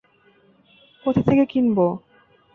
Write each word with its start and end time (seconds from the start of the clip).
কোথা 1.05 1.21
থেকে 1.21 1.43
কিনব? 1.45 1.77